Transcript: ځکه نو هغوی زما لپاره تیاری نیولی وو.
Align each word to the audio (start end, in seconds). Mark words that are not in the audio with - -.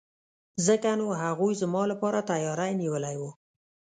ځکه 0.65 0.89
نو 0.99 1.07
هغوی 1.23 1.53
زما 1.61 1.83
لپاره 1.91 2.19
تیاری 2.29 2.71
نیولی 2.81 3.15
وو. 3.19 3.29